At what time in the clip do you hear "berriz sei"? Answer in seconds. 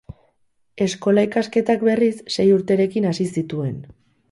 1.91-2.47